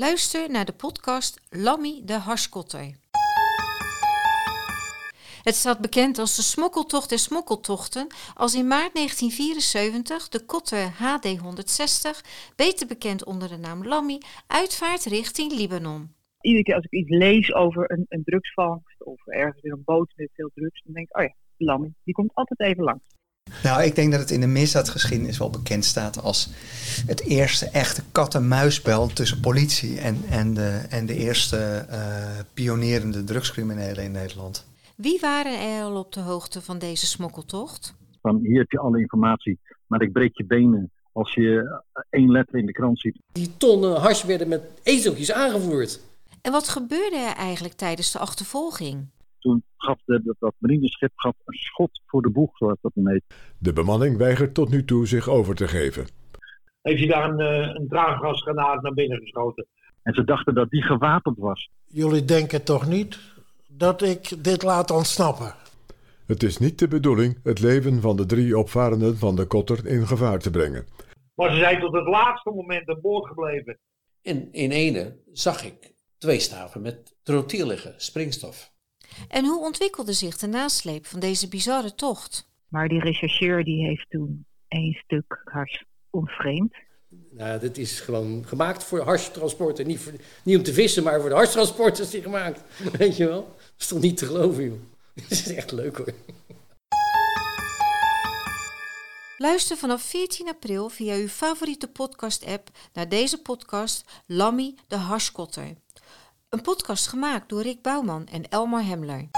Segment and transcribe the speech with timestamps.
[0.00, 2.94] Luister naar de podcast Lammy de Harskotter.
[5.42, 11.38] Het staat bekend als de smokkeltocht der smokkeltochten als in maart 1974 de Kotter HD
[11.38, 12.24] 160,
[12.56, 16.14] beter bekend onder de naam Lammy, uitvaart richting Libanon.
[16.40, 20.12] Iedere keer als ik iets lees over een, een drugsvangst of ergens weer een boot
[20.16, 23.17] met veel drugs, dan denk ik, oh ja, Lammy, die komt altijd even langs.
[23.62, 26.50] Nou, ik denk dat het in de misdaadgeschiedenis wel bekend staat als
[27.06, 31.96] het eerste echte kat-en-muisspel tussen politie en, en, de, en de eerste uh,
[32.54, 34.66] pionierende drugscriminelen in Nederland.
[34.96, 37.94] Wie waren er al op de hoogte van deze smokkeltocht?
[38.22, 41.80] Van hier heb je alle informatie, maar ik breek je benen als je
[42.10, 43.16] één letter in de krant ziet.
[43.32, 46.00] Die tonnen hash werden met ezeltjes aangevoerd.
[46.42, 49.06] En wat gebeurde er eigenlijk tijdens de achtervolging?
[49.38, 53.08] Toen gaf de, dat, dat marineschip gaf een schot voor de boeg, zoals dat dan
[53.08, 53.24] heet.
[53.58, 56.06] De bemanning weigert tot nu toe zich over te geven.
[56.82, 59.66] Heeft hij daar een, uh, een traangasgranaat naar binnen geschoten?
[60.02, 61.70] En ze dachten dat die gewapend was.
[61.84, 63.18] Jullie denken toch niet
[63.68, 65.54] dat ik dit laat ontsnappen?
[66.26, 70.06] Het is niet de bedoeling het leven van de drie opvarenden van de kotter in
[70.06, 70.86] gevaar te brengen.
[71.34, 73.78] Maar ze zijn tot het laatste moment aan boord gebleven.
[74.22, 78.72] En in ene zag ik twee staven met trotiel liggen, springstof.
[79.28, 82.48] En hoe ontwikkelde zich de nasleep van deze bizarre tocht?
[82.68, 86.74] Maar die rechercheur die heeft toen één stuk hars ontvreemd.
[87.30, 89.86] Nou, dit is gewoon gemaakt voor harstransporten.
[89.86, 90.12] Niet, voor,
[90.44, 92.62] niet om te vissen, maar voor de harstransport is die gemaakt.
[92.98, 93.42] Weet je wel?
[93.42, 94.78] Dat is toch niet te geloven, joh.
[95.14, 96.14] Dit is echt leuk, hoor.
[99.36, 105.74] Luister vanaf 14 april via uw favoriete podcast-app naar deze podcast Lammy de Harskotter.
[106.50, 109.28] Een podcast gemaakt door Rick Bouwman en Elmar Hemler.